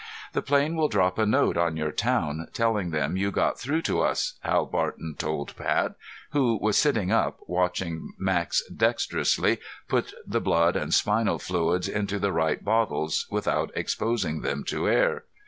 "The 0.33 0.41
plane 0.41 0.75
will 0.75 0.87
drop 0.87 1.19
a 1.19 1.27
note 1.27 1.57
on 1.57 1.77
your 1.77 1.91
town, 1.91 2.47
telling 2.53 2.89
them 2.89 3.15
you 3.17 3.29
got 3.29 3.59
through 3.59 3.83
to 3.83 4.01
us," 4.01 4.33
Hal 4.41 4.65
Barton 4.65 5.13
told 5.15 5.55
Pat, 5.55 5.93
who 6.31 6.57
was 6.59 6.75
sitting 6.75 7.11
up 7.11 7.37
watching 7.45 8.11
Max 8.17 8.63
dexterously 8.75 9.59
put 9.87 10.11
the 10.25 10.41
blood 10.41 10.75
and 10.75 10.91
spinal 10.91 11.37
fluids 11.37 11.87
into 11.87 12.17
the 12.17 12.31
right 12.33 12.65
bottles 12.65 13.27
without 13.29 13.69
exposing 13.75 14.41
them 14.41 14.63
to 14.69 14.89
air. 14.89 15.25